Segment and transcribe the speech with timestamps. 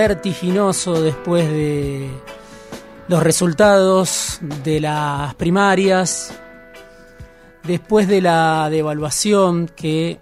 [0.00, 2.08] Vertiginoso después de
[3.06, 6.32] los resultados de las primarias,
[7.64, 10.18] después de la devaluación que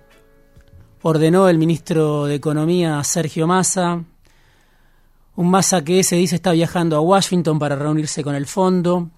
[1.02, 4.02] ordenó el ministro de Economía Sergio Massa,
[5.36, 9.10] un Massa que se dice está viajando a Washington para reunirse con el fondo.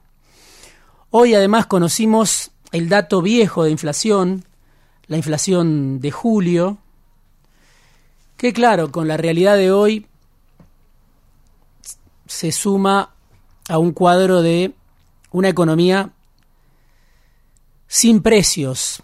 [1.09, 4.45] Hoy además conocimos el dato viejo de inflación,
[5.07, 6.77] la inflación de julio,
[8.37, 10.07] que claro, con la realidad de hoy
[12.31, 13.13] se suma
[13.69, 14.73] a un cuadro de
[15.33, 16.13] una economía
[17.89, 19.03] sin precios.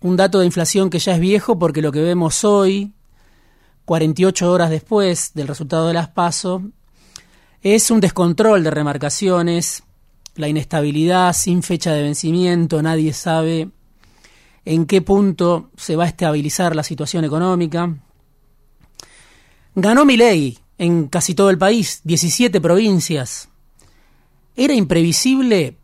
[0.00, 2.92] Un dato de inflación que ya es viejo porque lo que vemos hoy,
[3.84, 6.62] 48 horas después del resultado de las PASO,
[7.62, 9.84] es un descontrol de remarcaciones,
[10.34, 13.70] la inestabilidad sin fecha de vencimiento, nadie sabe
[14.64, 17.96] en qué punto se va a estabilizar la situación económica.
[19.76, 23.48] Ganó Milei en casi todo el país, 17 provincias.
[24.56, 25.76] ¿Era imprevisible?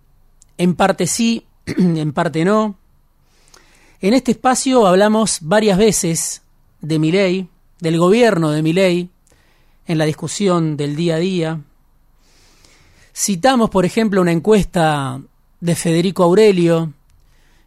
[0.56, 2.76] En parte sí, en parte no.
[4.00, 6.42] En este espacio hablamos varias veces
[6.80, 7.48] de Milei,
[7.80, 9.08] del gobierno de Milei,
[9.86, 11.60] en la discusión del día a día.
[13.14, 15.20] Citamos, por ejemplo, una encuesta
[15.60, 16.92] de Federico Aurelio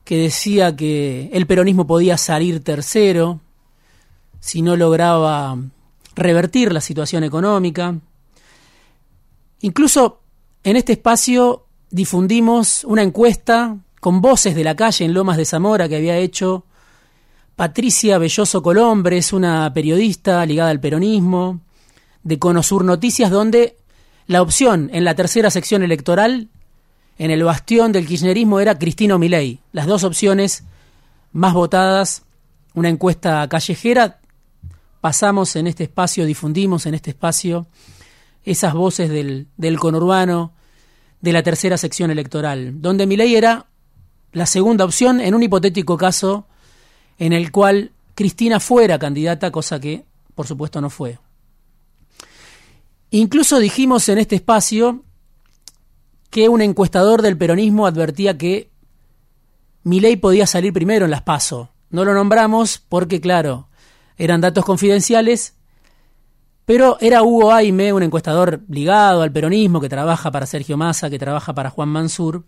[0.04, 3.42] que decía que el peronismo podía salir tercero
[4.40, 5.58] si no lograba
[6.18, 7.96] revertir la situación económica.
[9.62, 10.22] Incluso
[10.64, 15.88] en este espacio difundimos una encuesta con voces de la calle en Lomas de Zamora
[15.88, 16.66] que había hecho
[17.56, 21.62] Patricia Belloso Colombres, una periodista ligada al peronismo,
[22.24, 23.78] de Conosur Noticias, donde
[24.28, 26.50] la opción en la tercera sección electoral,
[27.18, 29.60] en el bastión del kirchnerismo, era Cristino Milei.
[29.72, 30.66] Las dos opciones
[31.32, 32.24] más votadas,
[32.74, 34.20] una encuesta callejera
[35.02, 37.68] pasamos en este espacio, difundimos en este espacio
[38.44, 40.54] esas voces del, del conurbano
[41.22, 43.68] de la tercera sección electoral, donde Milei era
[44.32, 46.48] la segunda opción en un hipotético caso
[47.18, 50.06] en el cual Cristina fuera candidata, cosa que
[50.36, 51.20] por supuesto no fue.
[53.10, 55.04] Incluso dijimos en este espacio
[56.30, 58.70] que un encuestador del peronismo advertía que
[59.84, 61.70] Milei podía salir primero en las PASO.
[61.90, 63.67] No lo nombramos porque, claro,
[64.18, 65.56] eran datos confidenciales,
[66.66, 71.20] pero era Hugo Aime, un encuestador ligado al peronismo, que trabaja para Sergio Massa, que
[71.20, 72.44] trabaja para Juan Mansur,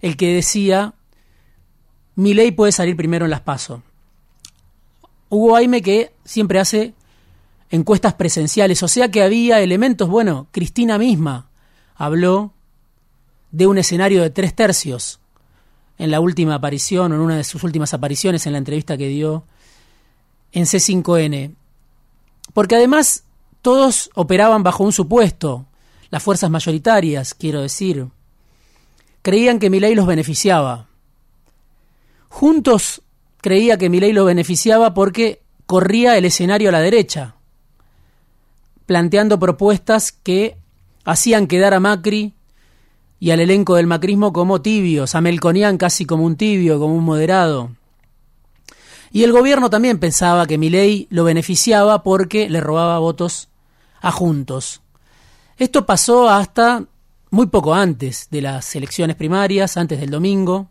[0.00, 0.94] el que decía,
[2.16, 3.82] mi ley puede salir primero en las PASO.
[5.28, 6.94] Hugo Aime que siempre hace
[7.70, 11.48] encuestas presenciales, o sea que había elementos, bueno, Cristina misma
[11.94, 12.52] habló
[13.52, 15.20] de un escenario de tres tercios
[15.98, 19.44] en la última aparición, en una de sus últimas apariciones en la entrevista que dio
[20.52, 21.54] en C5N.
[22.52, 23.24] Porque además
[23.62, 25.66] todos operaban bajo un supuesto,
[26.10, 28.08] las fuerzas mayoritarias, quiero decir.
[29.22, 30.88] Creían que Milei los beneficiaba.
[32.28, 33.02] Juntos
[33.40, 37.36] creía que Milei los beneficiaba porque corría el escenario a la derecha,
[38.86, 40.56] planteando propuestas que
[41.04, 42.34] hacían quedar a Macri
[43.18, 47.04] y al elenco del macrismo como tibios, a Melconian casi como un tibio, como un
[47.04, 47.70] moderado.
[49.12, 53.48] Y el gobierno también pensaba que Milei lo beneficiaba porque le robaba votos
[54.00, 54.82] a Juntos.
[55.56, 56.84] Esto pasó hasta
[57.30, 60.68] muy poco antes de las elecciones primarias, antes del domingo.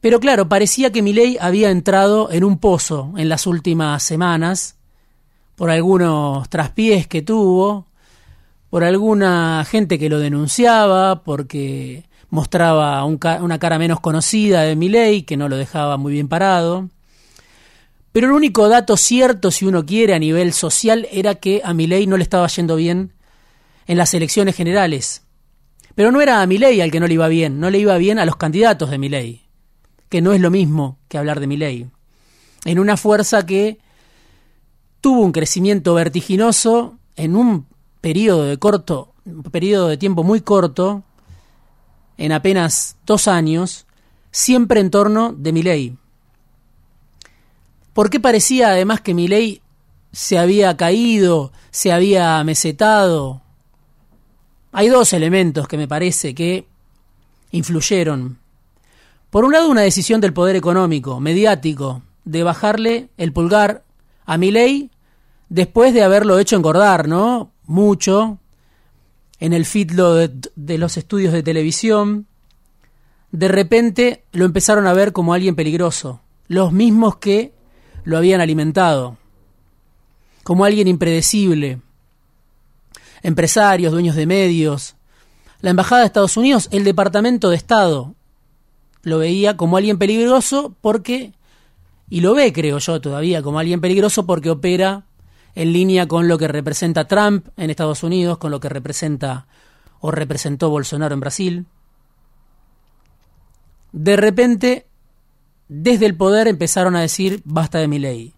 [0.00, 4.76] Pero claro, parecía que Milei había entrado en un pozo en las últimas semanas
[5.54, 7.86] por algunos traspiés que tuvo,
[8.68, 15.36] por alguna gente que lo denunciaba, porque mostraba una cara menos conocida de Milei, que
[15.36, 16.88] no lo dejaba muy bien parado.
[18.10, 22.06] Pero el único dato cierto, si uno quiere, a nivel social, era que a Milei
[22.06, 23.12] no le estaba yendo bien
[23.86, 25.24] en las elecciones generales.
[25.94, 28.18] Pero no era a Milei al que no le iba bien, no le iba bien
[28.18, 29.42] a los candidatos de Milei,
[30.08, 31.86] que no es lo mismo que hablar de Milei.
[32.64, 33.78] En una fuerza que
[35.02, 37.66] tuvo un crecimiento vertiginoso en un
[38.00, 41.04] periodo de corto, un periodo de tiempo muy corto,
[42.18, 43.86] en apenas dos años,
[44.30, 45.96] siempre en torno de Milei.
[47.92, 49.60] ¿Por qué parecía además que Milei
[50.12, 53.42] se había caído, se había mesetado?
[54.72, 56.66] Hay dos elementos que me parece que
[57.50, 58.38] influyeron.
[59.30, 63.84] Por un lado, una decisión del poder económico, mediático, de bajarle el pulgar
[64.24, 64.90] a Milei
[65.48, 67.50] después de haberlo hecho engordar, ¿no?
[67.66, 68.38] Mucho
[69.42, 72.28] en el fitlo de, de los estudios de televisión.
[73.32, 77.52] De repente lo empezaron a ver como alguien peligroso, los mismos que
[78.04, 79.16] lo habían alimentado,
[80.44, 81.80] como alguien impredecible.
[83.24, 84.94] Empresarios, dueños de medios,
[85.60, 88.14] la Embajada de Estados Unidos, el Departamento de Estado,
[89.02, 91.32] lo veía como alguien peligroso porque,
[92.08, 95.04] y lo ve creo yo todavía como alguien peligroso porque opera
[95.54, 99.46] en línea con lo que representa Trump en Estados Unidos, con lo que representa
[100.00, 101.66] o representó Bolsonaro en Brasil.
[103.92, 104.86] De repente
[105.74, 108.34] desde el poder empezaron a decir basta de mi ley.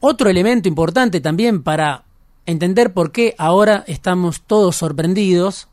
[0.00, 2.04] Otro elemento importante también para
[2.44, 5.68] entender por qué ahora estamos todos sorprendidos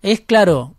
[0.00, 0.74] es, claro,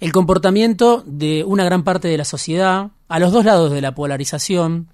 [0.00, 3.94] el comportamiento de una gran parte de la sociedad, a los dos lados de la
[3.94, 4.88] polarización,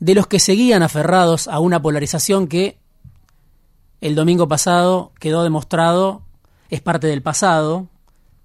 [0.00, 2.78] de los que seguían aferrados a una polarización que
[4.00, 6.22] el domingo pasado quedó demostrado
[6.70, 7.88] es parte del pasado,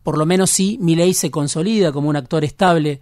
[0.04, 3.00] por lo menos si Milei se consolida como un actor estable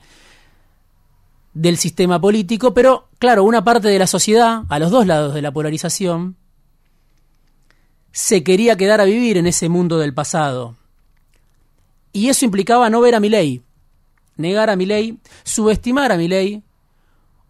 [1.54, 5.42] del sistema político, pero claro, una parte de la sociedad, a los dos lados de
[5.42, 6.36] la polarización,
[8.12, 10.76] se quería quedar a vivir en ese mundo del pasado.
[12.12, 13.64] Y eso implicaba no ver a Milei,
[14.36, 16.64] negar a Milei, subestimar a Milei,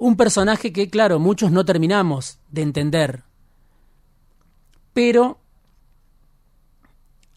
[0.03, 3.23] un personaje que, claro, muchos no terminamos de entender.
[4.93, 5.39] Pero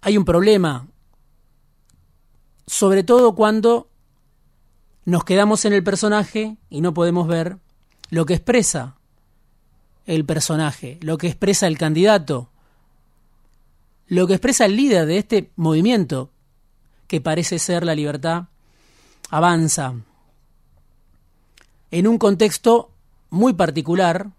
[0.00, 0.88] hay un problema
[2.66, 3.88] sobre todo cuando
[5.04, 7.58] nos quedamos en el personaje y no podemos ver
[8.10, 8.96] lo que expresa
[10.04, 12.50] el personaje, lo que expresa el candidato,
[14.08, 16.32] lo que expresa el líder de este movimiento
[17.06, 18.46] que parece ser la libertad
[19.30, 19.94] avanza.
[21.90, 22.90] En un contexto
[23.30, 24.30] muy particular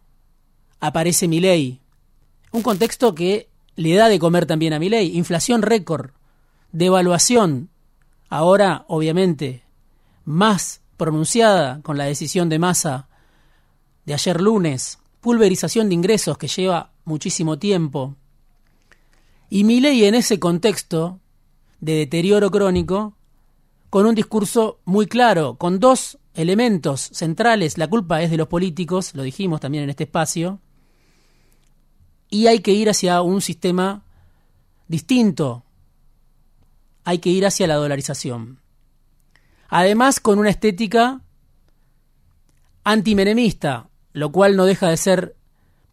[0.79, 1.79] aparece Milei,
[2.51, 6.11] un contexto que le da de comer también a Milei, inflación récord,
[6.71, 7.69] devaluación.
[8.29, 9.63] Ahora obviamente
[10.25, 13.07] más pronunciada con la decisión de masa
[14.05, 18.15] de ayer lunes, pulverización de ingresos que lleva muchísimo tiempo,
[19.49, 21.19] y ley en ese contexto
[21.79, 23.15] de deterioro crónico,
[23.89, 29.15] con un discurso muy claro, con dos elementos centrales, la culpa es de los políticos,
[29.15, 30.61] lo dijimos también en este espacio,
[32.29, 34.03] y hay que ir hacia un sistema
[34.87, 35.63] distinto,
[37.03, 38.59] hay que ir hacia la dolarización.
[39.67, 41.21] Además, con una estética
[42.83, 45.35] antimenemista, lo cual no deja de ser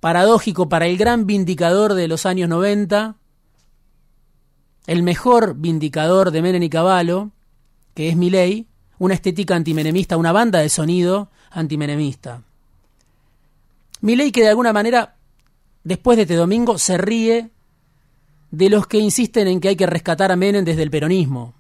[0.01, 3.17] paradójico para el gran vindicador de los años 90,
[4.87, 7.31] el mejor vindicador de Menem y Caballo,
[7.95, 8.69] que es Milei,
[8.99, 12.43] una estética antimenemista, una banda de sonido antimenemista.
[14.01, 15.17] Milei que de alguna manera,
[15.83, 17.51] después de este domingo, se ríe
[18.51, 21.55] de los que insisten en que hay que rescatar a Menem desde el peronismo.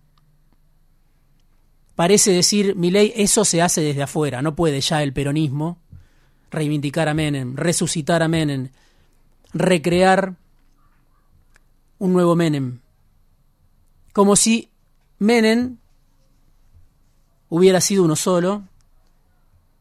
[1.94, 5.78] Parece decir, mi ley, eso se hace desde afuera, no puede ya el peronismo
[6.50, 8.68] reivindicar a Menem, resucitar a Menem,
[9.52, 10.34] recrear
[11.98, 12.80] un nuevo Menem.
[14.12, 14.70] Como si
[15.18, 15.78] Menem
[17.56, 18.64] hubiera sido uno solo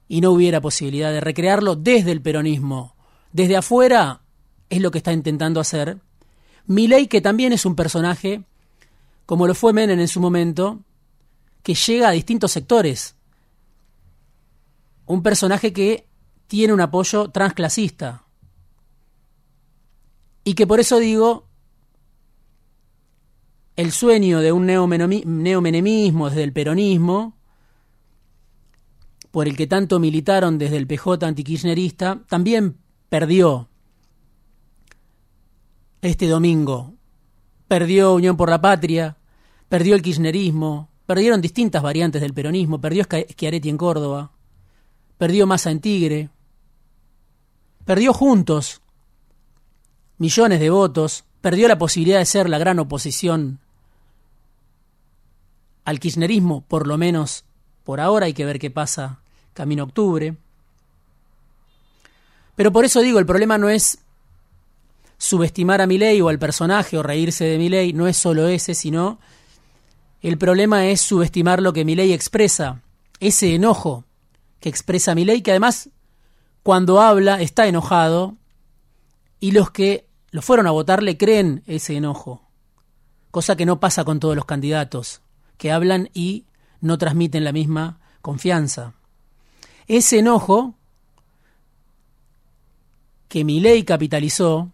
[0.08, 2.96] y no hubiera posibilidad de recrearlo desde el peronismo.
[3.32, 4.22] Desde afuera
[4.70, 5.98] es lo que está intentando hacer
[6.68, 8.44] Milei, que también es un personaje,
[9.26, 10.82] como lo fue Menem en su momento,
[11.64, 13.16] que llega a distintos sectores.
[15.08, 16.08] Un personaje que
[16.46, 18.24] tiene un apoyo transclasista.
[20.44, 21.48] Y que por eso digo,
[23.76, 27.36] el sueño de un neomenemismo desde el peronismo,
[29.34, 32.78] por el que tanto militaron desde el PJ antikirchnerista, también
[33.10, 33.68] perdió
[36.04, 36.94] este domingo.
[37.68, 39.18] Perdió Unión por la Patria,
[39.70, 44.34] perdió el kirchnerismo, perdieron distintas variantes del peronismo, perdió Schiaretti en Córdoba,
[45.18, 46.30] perdió Massa en Tigre,
[47.86, 48.82] perdió Juntos
[50.20, 53.62] millones de votos, perdió la posibilidad de ser la gran oposición
[55.86, 57.46] al kirchnerismo, por lo menos
[57.84, 59.22] por ahora hay que ver qué pasa
[59.54, 60.36] camino octubre.
[62.56, 64.00] Pero por eso digo, el problema no es
[65.18, 69.20] subestimar a ley o al personaje o reírse de ley no es solo ese, sino
[70.22, 72.82] el problema es subestimar lo que ley expresa,
[73.20, 74.06] ese enojo
[74.60, 75.90] que expresa Milei, que además
[76.64, 78.38] cuando habla está enojado
[79.42, 82.42] y los que lo fueron a votar le creen ese enojo,
[83.30, 85.22] cosa que no pasa con todos los candidatos,
[85.58, 86.46] que hablan y
[86.80, 88.94] no transmiten la misma confianza.
[89.96, 90.74] Ese enojo
[93.28, 94.72] que Milei capitalizó,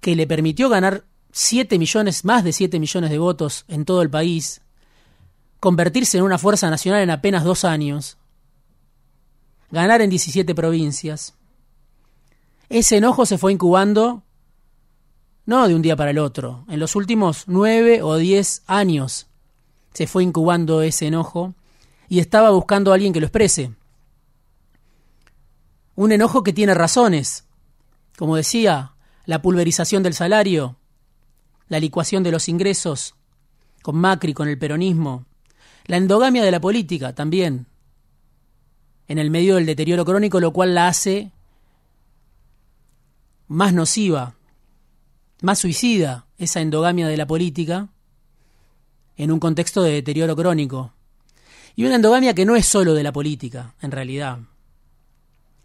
[0.00, 4.08] que le permitió ganar 7 millones, más de 7 millones de votos en todo el
[4.08, 4.62] país,
[5.60, 8.16] convertirse en una fuerza nacional en apenas dos años,
[9.70, 11.34] ganar en 17 provincias.
[12.70, 14.22] Ese enojo se fue incubando
[15.44, 16.64] no de un día para el otro.
[16.70, 19.26] En los últimos nueve o diez años
[19.92, 21.52] se fue incubando ese enojo
[22.08, 23.74] y estaba buscando a alguien que lo exprese.
[25.98, 27.44] Un enojo que tiene razones,
[28.16, 28.92] como decía,
[29.26, 30.76] la pulverización del salario,
[31.66, 33.16] la licuación de los ingresos,
[33.82, 35.26] con Macri, con el peronismo,
[35.86, 37.66] la endogamia de la política también,
[39.08, 41.32] en el medio del deterioro crónico, lo cual la hace
[43.48, 44.36] más nociva,
[45.42, 47.88] más suicida, esa endogamia de la política,
[49.16, 50.92] en un contexto de deterioro crónico.
[51.74, 54.38] Y una endogamia que no es solo de la política, en realidad,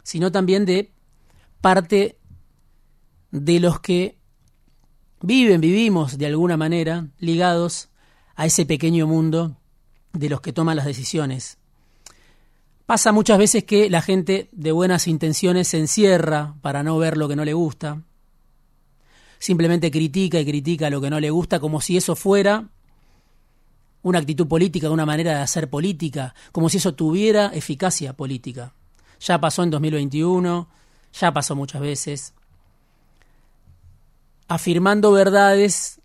[0.03, 0.91] sino también de
[1.61, 2.17] parte
[3.31, 4.17] de los que
[5.21, 7.89] viven, vivimos de alguna manera ligados
[8.35, 9.57] a ese pequeño mundo
[10.11, 11.57] de los que toman las decisiones.
[12.85, 17.29] Pasa muchas veces que la gente de buenas intenciones se encierra para no ver lo
[17.29, 18.03] que no le gusta.
[19.39, 22.69] Simplemente critica y critica lo que no le gusta como si eso fuera
[24.01, 28.73] una actitud política, una manera de hacer política, como si eso tuviera eficacia política.
[29.25, 30.67] Ya pasó en 2021,
[31.13, 32.33] ya pasó muchas veces.
[34.49, 36.01] Afirmando verdades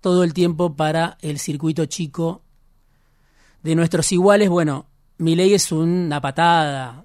[0.00, 2.40] todo el tiempo para el circuito chico
[3.62, 4.86] de nuestros iguales, bueno,
[5.18, 7.04] mi ley es una patada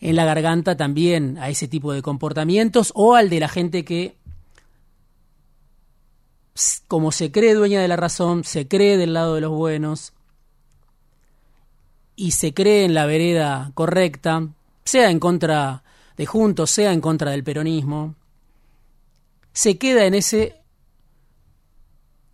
[0.00, 4.16] en la garganta también a ese tipo de comportamientos o al de la gente que,
[6.86, 10.12] como se cree dueña de la razón, se cree del lado de los buenos
[12.20, 14.46] y se cree en la vereda correcta,
[14.84, 15.82] sea en contra
[16.16, 18.14] de Juntos, sea en contra del peronismo,
[19.52, 20.56] se queda en ese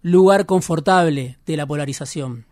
[0.03, 2.47] lugar confortable de la polarización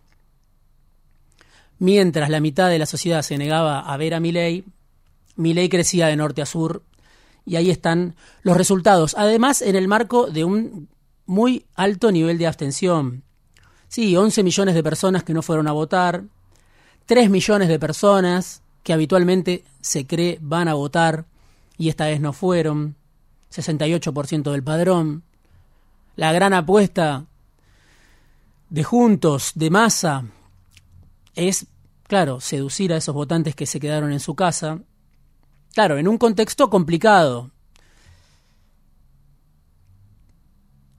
[1.78, 4.64] mientras la mitad de la sociedad se negaba a ver a Milei,
[5.36, 6.82] Milei crecía de norte a sur
[7.44, 9.14] y ahí están los resultados.
[9.18, 10.88] Además, en el marco de un
[11.26, 13.22] muy alto nivel de abstención.
[13.88, 16.24] Sí, 11 millones de personas que no fueron a votar,
[17.06, 21.26] 3 millones de personas que habitualmente se cree van a votar
[21.76, 22.96] y esta vez no fueron,
[23.52, 25.22] 68% del padrón.
[26.16, 27.26] La gran apuesta
[28.70, 30.24] de Juntos, de masa,
[31.34, 31.66] es,
[32.04, 34.80] claro, seducir a esos votantes que se quedaron en su casa.
[35.72, 37.50] Claro, en un contexto complicado.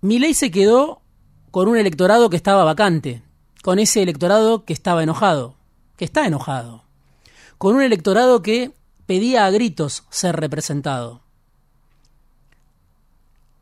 [0.01, 1.01] Milei se quedó
[1.51, 3.23] con un electorado que estaba vacante,
[3.63, 5.54] con ese electorado que estaba enojado,
[5.97, 6.83] que está enojado,
[7.57, 8.73] con un electorado que
[9.05, 11.21] pedía a gritos ser representado.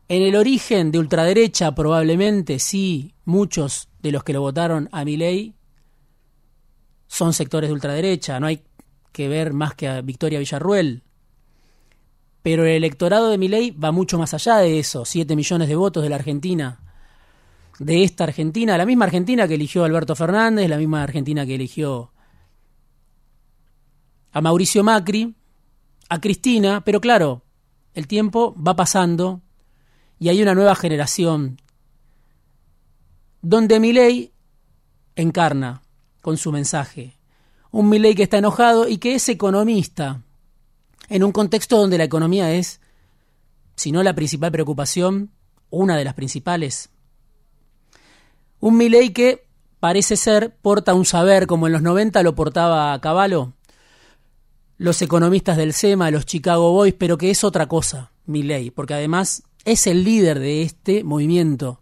[0.08, 5.54] En el origen de ultraderecha probablemente sí, muchos de los que lo votaron a Milei
[7.06, 8.62] son sectores de ultraderecha, no hay
[9.12, 11.02] que ver más que a Victoria Villarruel.
[12.42, 16.02] Pero el electorado de Milei va mucho más allá de eso, 7 millones de votos
[16.02, 16.80] de la Argentina,
[17.78, 22.12] de esta Argentina, la misma Argentina que eligió Alberto Fernández, la misma Argentina que eligió
[24.34, 25.34] a Mauricio Macri,
[26.08, 27.44] a Cristina, pero claro,
[27.94, 29.40] el tiempo va pasando
[30.18, 31.60] y hay una nueva generación
[33.40, 34.32] donde Milei
[35.14, 35.82] encarna
[36.20, 37.16] con su mensaje.
[37.70, 40.22] Un Milley que está enojado y que es economista,
[41.08, 42.80] en un contexto donde la economía es,
[43.76, 45.30] si no la principal preocupación,
[45.70, 46.90] una de las principales.
[48.58, 49.46] Un Milley que
[49.78, 53.52] parece ser porta un saber como en los 90 lo portaba a Caballo,
[54.76, 59.42] los economistas del SEMA, los Chicago Boys, pero que es otra cosa, Milley, porque además
[59.64, 61.80] es el líder de este movimiento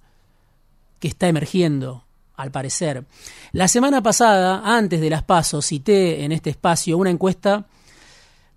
[0.99, 2.05] que está emergiendo,
[2.37, 3.05] al parecer.
[3.53, 7.67] La semana pasada, antes de las pasos, cité en este espacio una encuesta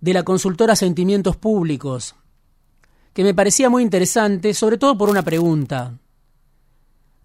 [0.02, 2.16] de la consultora Sentimientos Públicos,
[3.14, 5.98] que me parecía muy interesante, sobre todo por una pregunta,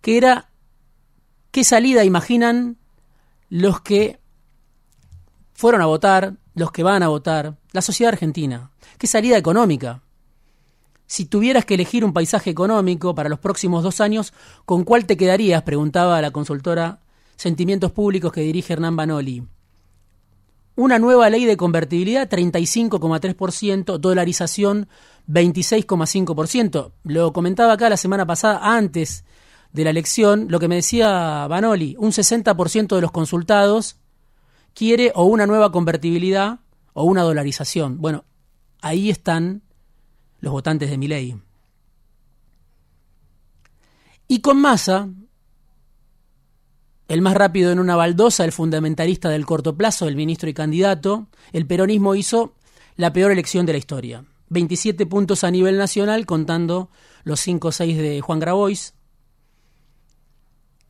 [0.00, 0.50] que era,
[1.50, 2.76] ¿qué salida imaginan
[3.49, 4.21] los que
[5.52, 8.71] fueron a votar, los que van a votar, la sociedad argentina?
[8.99, 10.02] ¿Qué salida económica?
[11.07, 14.33] Si tuvieras que elegir un paisaje económico para los próximos dos años,
[14.64, 15.62] ¿con cuál te quedarías?
[15.62, 17.00] preguntaba la consultora
[17.37, 19.42] Sentimientos Públicos que dirige Hernán Banoli.
[20.76, 24.88] una nueva ley de convertibilidad 35,3%, dolarización
[25.28, 26.92] 26,5%.
[27.04, 29.25] Lo comentaba acá la semana pasada antes
[29.73, 33.97] de la elección, lo que me decía Banoli, un 60% de los consultados
[34.75, 36.61] quiere o una nueva convertibilidad
[36.93, 38.00] o una dolarización.
[38.00, 38.25] Bueno,
[38.81, 39.62] ahí están
[40.41, 41.41] los votantes de mi ley.
[44.29, 45.09] Y con Massa,
[47.09, 51.27] el más rápido en una baldosa, el fundamentalista del corto plazo, el ministro y candidato,
[51.53, 52.55] el peronismo hizo
[52.97, 54.25] la peor elección de la historia.
[54.50, 56.91] 27 puntos a nivel nacional, contando
[57.25, 58.95] los 5 o 6 de Juan Grabois.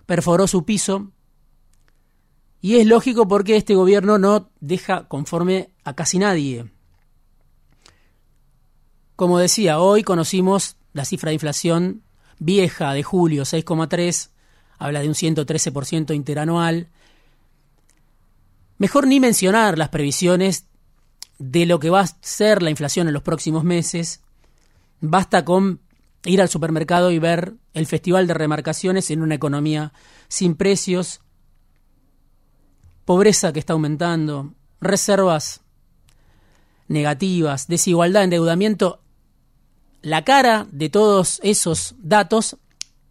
[0.07, 1.11] Perforó su piso.
[2.61, 6.67] Y es lógico porque este gobierno no deja conforme a casi nadie.
[9.17, 12.03] Como decía, hoy conocimos la cifra de inflación
[12.39, 14.31] vieja de julio, 6,3
[14.81, 16.89] habla de un 113% interanual.
[18.79, 20.65] Mejor ni mencionar las previsiones
[21.39, 24.23] de lo que va a ser la inflación en los próximos meses.
[25.01, 25.81] Basta con
[26.25, 29.93] ir al supermercado y ver el festival de remarcaciones en una economía
[30.29, 31.21] sin precios,
[33.11, 35.63] pobreza que está aumentando, reservas
[36.87, 39.01] negativas, desigualdad, endeudamiento.
[40.01, 42.57] La cara de todos esos datos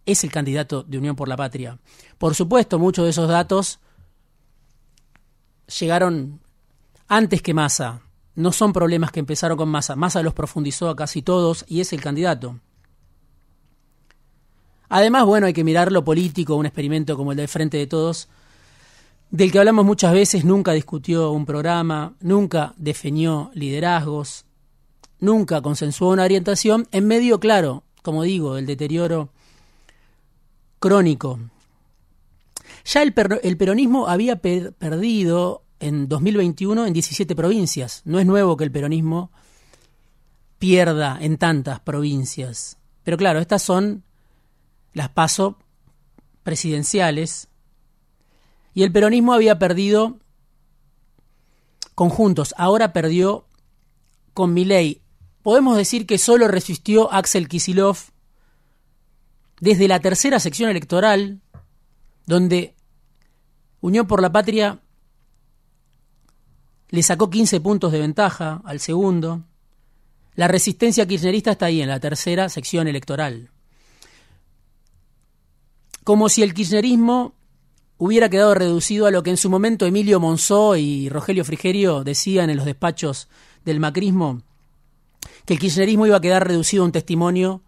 [0.06, 1.80] es el candidato de Unión por la Patria.
[2.18, 3.82] Por supuesto, muchos de esos datos
[5.78, 6.40] llegaron
[7.10, 8.00] antes que Massa.
[8.36, 9.98] No son problemas que empezaron con Massa.
[9.98, 12.58] Massa los profundizó a casi todos y es el candidato.
[14.88, 18.30] Además, bueno, hay que mirar lo político, un experimento como el del Frente de Todos,
[19.32, 24.46] del que hablamos muchas veces, nunca discutió un programa, nunca definió liderazgos,
[25.20, 29.30] nunca consensuó una orientación, en medio, claro, como digo, del deterioro
[30.80, 31.40] crónico.
[32.86, 38.02] Ya el, peronismo había perdido en 2021 en 17 provincias.
[38.06, 39.32] No es nuevo que el peronismo
[40.58, 42.78] pierda en tantas provincias.
[43.04, 44.04] Pero claro, estas son
[44.94, 45.56] las pasos
[46.44, 47.48] presidenciales.
[48.80, 50.20] Y el peronismo había perdido
[51.96, 52.56] conjuntos.
[52.58, 53.46] Ahora perdió
[54.34, 55.02] con Milei.
[55.44, 57.98] Podemos decir que solo resistió Axel Kisilov
[59.60, 61.42] desde la tercera sección electoral,
[62.26, 62.74] donde
[63.82, 64.80] Unión por la Patria
[66.88, 69.44] le sacó 15 puntos de ventaja al segundo,
[70.36, 73.50] la resistencia kirchnerista está ahí en la tercera sección electoral.
[76.06, 77.36] Como si el kirchnerismo
[78.00, 82.50] hubiera quedado reducido a lo que en su momento Emilio Monzó y Rogelio Frigerio decían
[82.50, 83.28] en los despachos
[83.66, 84.42] del macrismo,
[85.46, 87.62] que el kirchnerismo iba a quedar reducido a un testimonio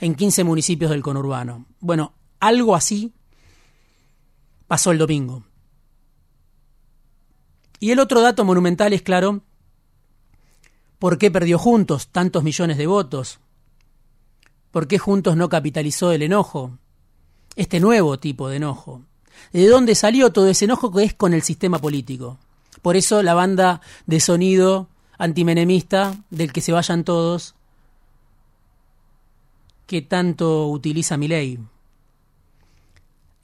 [0.00, 1.66] en 15 municipios del conurbano.
[1.78, 3.12] Bueno, algo así
[4.66, 5.44] pasó el domingo.
[7.78, 9.42] Y el otro dato monumental es claro,
[10.98, 13.38] ¿por qué perdió Juntos tantos millones de votos?
[14.72, 16.76] ¿Por qué Juntos no capitalizó el enojo?
[17.54, 19.04] Este nuevo tipo de enojo.
[19.52, 22.38] ¿De dónde salió todo ese enojo que es con el sistema político?
[22.82, 27.54] Por eso la banda de sonido antimenemista, del que se vayan todos,
[29.86, 31.58] que tanto utiliza mi ley.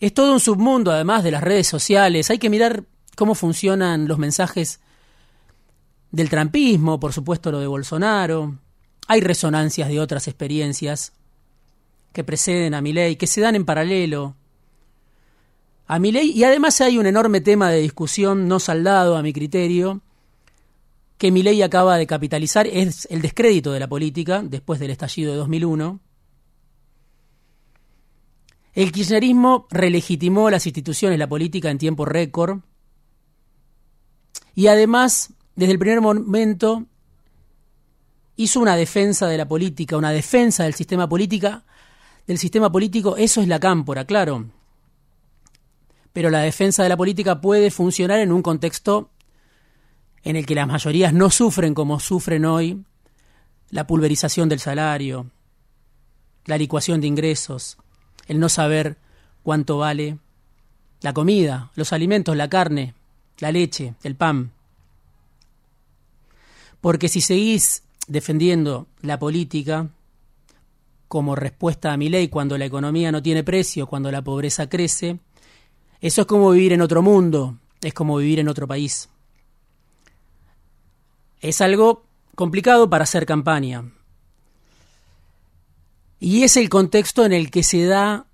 [0.01, 2.31] Es todo un submundo, además de las redes sociales.
[2.31, 4.81] Hay que mirar cómo funcionan los mensajes
[6.13, 8.59] del trampismo, por supuesto lo de Bolsonaro.
[9.09, 11.13] Hay resonancias de otras experiencias
[12.13, 14.35] que preceden a mi ley, que se dan en paralelo
[15.87, 16.33] a mi ley.
[16.33, 20.01] Y además hay un enorme tema de discusión no saldado, a mi criterio,
[21.19, 25.33] que mi ley acaba de capitalizar, es el descrédito de la política después del estallido
[25.33, 26.01] de 2001
[28.77, 32.61] el kirchnerismo relegitimó las instituciones, la política en tiempo récord.
[34.55, 36.85] Y además, desde el primer momento,
[38.37, 41.65] hizo una defensa de la política, una defensa del sistema política,
[42.27, 44.45] del sistema político, eso es la cámpora, claro.
[46.17, 49.11] Pero la defensa de la política puede funcionar en un contexto
[50.25, 52.83] en el que las mayorías no sufren como sufren hoy
[53.69, 55.31] la pulverización del salario,
[56.47, 57.77] la licuación de ingresos,
[58.29, 58.97] el no saber
[59.43, 60.17] cuánto vale
[61.03, 62.95] la comida, los alimentos, la carne,
[63.39, 64.53] la leche, el pan.
[66.81, 69.91] Porque si seguís defendiendo la política
[71.09, 75.21] como respuesta a mi ley cuando la economía no tiene precio, cuando la pobreza crece,
[76.01, 79.09] eso es como vivir en otro mundo, es como vivir en otro país.
[81.41, 82.05] Es algo
[82.35, 83.85] complicado para hacer campaña,
[86.19, 88.27] y es el contexto en el que se da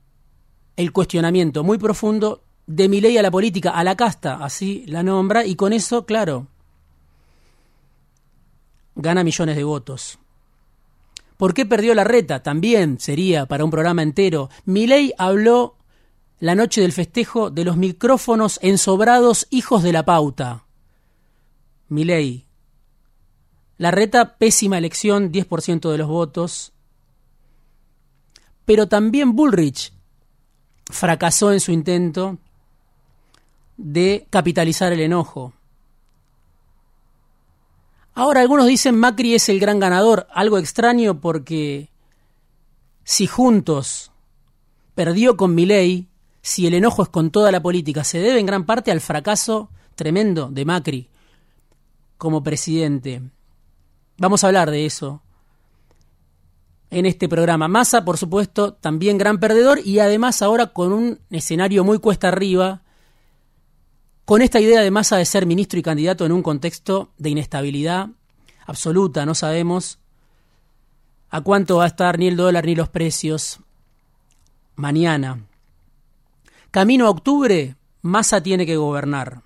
[0.76, 5.02] el cuestionamiento muy profundo de mi ley a la política, a la casta, así la
[5.02, 6.46] nombra, y con eso, claro,
[8.94, 10.18] gana millones de votos.
[11.36, 12.42] ¿Por qué perdió la reta?
[12.42, 14.48] También sería para un programa entero.
[14.64, 15.74] Milei habló
[16.42, 20.64] la noche del festejo de los micrófonos ensobrados hijos de la pauta.
[21.86, 22.46] Milei.
[23.78, 26.72] La reta, pésima elección, 10% de los votos.
[28.64, 29.92] Pero también Bullrich
[30.86, 32.38] fracasó en su intento
[33.76, 35.52] de capitalizar el enojo.
[38.14, 41.88] Ahora algunos dicen Macri es el gran ganador, algo extraño porque
[43.04, 44.10] si juntos
[44.96, 46.08] perdió con Milei,
[46.42, 49.70] si el enojo es con toda la política, se debe en gran parte al fracaso
[49.94, 51.08] tremendo de Macri
[52.18, 53.22] como presidente.
[54.18, 55.22] Vamos a hablar de eso
[56.90, 57.68] en este programa.
[57.68, 62.82] Massa, por supuesto, también gran perdedor y además ahora con un escenario muy cuesta arriba,
[64.24, 68.10] con esta idea de Massa de ser ministro y candidato en un contexto de inestabilidad
[68.66, 69.98] absoluta, no sabemos
[71.30, 73.60] a cuánto va a estar ni el dólar ni los precios
[74.76, 75.46] mañana.
[76.72, 79.42] Camino a octubre, Massa tiene que gobernar.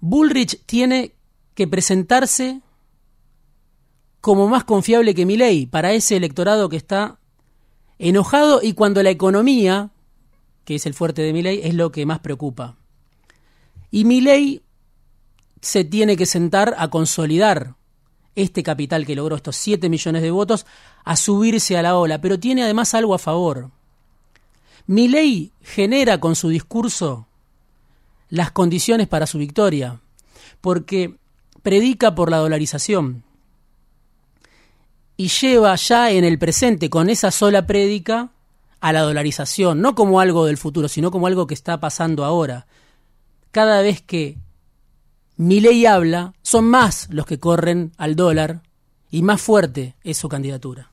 [0.00, 1.14] Bullrich tiene
[1.54, 2.62] que presentarse
[4.22, 7.18] como más confiable que ley para ese electorado que está
[7.98, 9.90] enojado y cuando la economía,
[10.64, 12.78] que es el fuerte de ley es lo que más preocupa.
[13.90, 14.62] Y ley
[15.60, 17.76] se tiene que sentar a consolidar
[18.34, 20.64] este capital que logró estos 7 millones de votos,
[21.04, 23.70] a subirse a la ola, pero tiene además algo a favor.
[24.86, 27.26] Ley genera con su discurso
[28.28, 30.00] las condiciones para su victoria,
[30.60, 31.16] porque
[31.62, 33.22] predica por la dolarización,
[35.16, 38.30] y lleva ya en el presente con esa sola prédica
[38.80, 42.66] a la dolarización, no como algo del futuro, sino como algo que está pasando ahora.
[43.50, 44.36] Cada vez que
[45.36, 48.62] mi ley habla, son más los que corren al dólar
[49.10, 50.90] y más fuerte es su candidatura.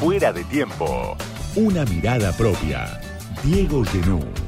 [0.00, 1.16] Fuera de tiempo.
[1.56, 3.00] Una mirada propia.
[3.42, 4.47] Diego Genú.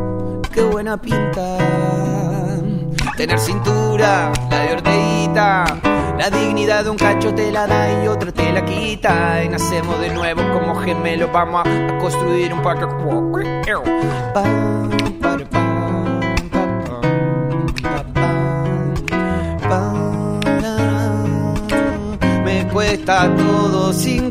[0.53, 1.57] Qué buena pinta.
[3.17, 5.81] Tener cintura, la de orteguita
[6.21, 9.43] la dignidad de un cacho te la da y otro te la quita.
[9.43, 11.31] Y nacemos de nuevo como gemelos.
[11.33, 12.85] Vamos a, construir un parque.
[22.45, 24.30] Me cuesta todo cinco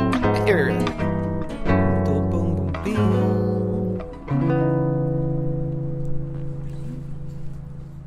[0.49, 1.00] Earth